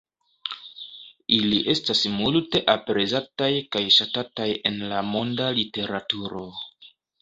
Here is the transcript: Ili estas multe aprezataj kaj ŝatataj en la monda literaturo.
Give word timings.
Ili 1.37 1.59
estas 1.75 2.01
multe 2.15 2.63
aprezataj 2.75 3.53
kaj 3.77 3.85
ŝatataj 4.01 4.51
en 4.73 4.85
la 4.93 5.07
monda 5.15 5.57
literaturo. 5.63 6.49